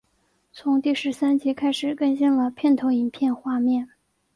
[0.51, 3.87] 从第十三集开始更新了片头影片画面。